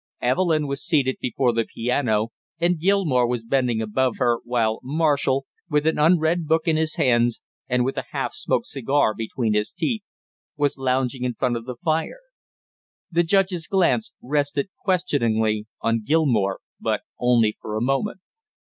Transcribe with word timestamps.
Evelyn 0.19 0.65
was 0.65 0.83
seated 0.83 1.17
before 1.21 1.53
the 1.53 1.63
piano 1.63 2.29
and 2.57 2.79
Gilmore 2.79 3.27
was 3.29 3.43
bending 3.43 3.83
above 3.83 4.15
her, 4.17 4.39
while 4.43 4.79
Marshall, 4.81 5.45
with 5.69 5.85
an 5.85 5.99
unread 5.99 6.47
book 6.47 6.67
in 6.67 6.75
his 6.75 6.95
hands 6.95 7.39
and 7.69 7.85
with 7.85 7.97
a 7.99 8.05
half 8.09 8.33
smoked 8.33 8.65
cigar 8.65 9.13
between 9.13 9.53
his 9.53 9.71
teeth, 9.71 10.01
was 10.57 10.75
lounging 10.79 11.23
in 11.23 11.35
front 11.35 11.55
of 11.55 11.65
the 11.65 11.75
fire. 11.77 12.21
The 13.11 13.21
judge's 13.21 13.67
glance 13.67 14.11
rested 14.23 14.69
questioningly 14.83 15.67
on 15.81 16.01
Gilmore, 16.03 16.61
but 16.79 17.01
only 17.19 17.55
for 17.61 17.75
a 17.75 17.79
moment. 17.81 18.21